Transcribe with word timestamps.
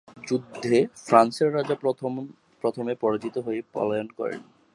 যুদ্ধে 0.27 0.75
ফ্রান্সের 1.05 1.49
রাজা 1.53 1.75
প্রথমে 2.63 2.93
পরাজিত 3.01 3.35
হয়ে 3.45 3.61
পলায়ন 3.73 4.07
করে। 4.17 4.35